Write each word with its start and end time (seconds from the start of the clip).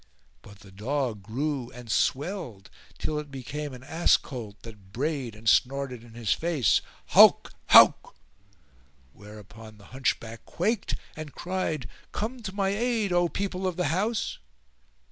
[FN#420] 0.01 0.41
But 0.41 0.59
the 0.61 0.71
dog 0.71 1.21
grew 1.21 1.69
and 1.75 1.91
swelled 1.91 2.71
till 2.97 3.19
it 3.19 3.29
became 3.29 3.71
an 3.71 3.83
ass 3.83 4.17
colt 4.17 4.55
that 4.63 4.91
brayed 4.91 5.35
and 5.35 5.47
snorted 5.47 6.03
in 6.03 6.15
his 6.15 6.33
face 6.33 6.81
"Hauk! 7.09 7.53
Hauk!" 7.67 8.01
[FN#421] 8.03 8.13
Whereupon 9.13 9.77
the 9.77 9.85
Hunchback 9.93 10.43
quaked 10.45 10.95
and 11.15 11.35
cried, 11.35 11.87
"Come 12.13 12.41
to 12.41 12.51
my 12.55 12.69
aid, 12.69 13.13
O 13.13 13.29
people 13.29 13.67
of 13.67 13.75
the 13.77 13.89
house!" 13.93 14.39